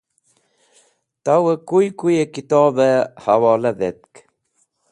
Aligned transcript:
Tawẽ 1.23 1.57
koy 1.69 1.87
koyẽ 1.99 2.31
kitobẽ 2.33 2.93
hẽwola 3.23 3.71
dhetk. 3.79 4.13